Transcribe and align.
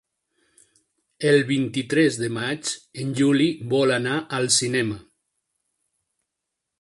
El 1.31 1.43
vint-i-tres 1.49 2.17
de 2.21 2.29
maig 2.39 2.71
en 3.03 3.13
Juli 3.21 3.49
vol 3.75 3.93
anar 3.99 4.15
al 4.39 4.49
cinema. 4.59 4.99